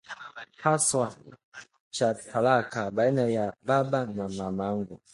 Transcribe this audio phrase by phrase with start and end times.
[0.63, 1.15] haswa
[1.89, 5.01] cha talaka baina ya baba na mamangu